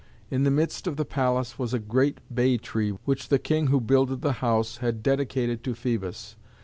[0.31, 3.79] In the midst of the palace was a great bay tree, which the king who
[3.79, 6.33] builded the house had dedicated to Phœbus.